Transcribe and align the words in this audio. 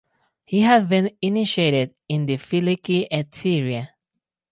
He 0.45 0.61
had 0.61 0.89
been 0.89 1.15
initiated 1.21 1.93
in 2.09 2.25
the 2.25 2.37
Filiki 2.37 3.07
Eteria. 3.11 3.89